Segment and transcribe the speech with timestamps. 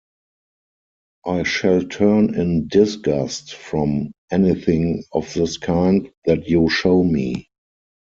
[1.27, 7.49] I shall turn in disgust from anything of this kind that you show me.